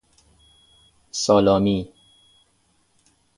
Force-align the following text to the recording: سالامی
سالامی 1.11 1.93